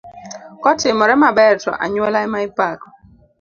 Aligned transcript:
Kotimore 0.63 1.13
maber 1.23 1.53
to 1.63 1.69
anyuola 1.83 2.17
ema 2.27 2.39
ipako. 2.47 2.87